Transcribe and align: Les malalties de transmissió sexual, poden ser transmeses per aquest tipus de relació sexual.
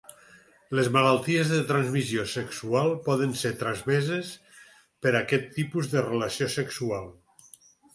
Les 0.77 0.87
malalties 0.95 1.51
de 1.55 1.59
transmissió 1.73 2.25
sexual, 2.33 2.91
poden 3.11 3.37
ser 3.45 3.55
transmeses 3.63 4.35
per 5.07 5.17
aquest 5.25 5.57
tipus 5.61 5.95
de 5.97 6.09
relació 6.13 6.55
sexual. 6.61 7.13